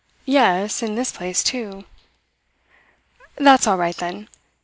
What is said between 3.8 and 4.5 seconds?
then."